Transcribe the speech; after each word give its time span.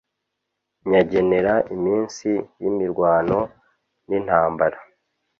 nyagenera 0.89 1.53
iminsi 1.75 2.29
y'imirwano 2.61 3.39
n'intambara 4.07 4.77